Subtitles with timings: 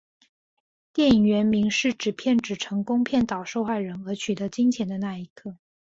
[0.93, 5.57] 电影原名是指骗子成功骗倒受害人而取得金钱的那一刻。